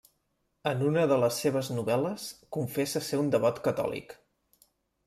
En 0.69 0.79
una 0.91 1.03
de 1.11 1.17
les 1.25 1.37
seves 1.45 1.69
novel·les 1.75 2.27
confessa 2.59 3.05
ser 3.11 3.25
un 3.27 3.31
devot 3.37 3.63
catòlic. 3.71 4.19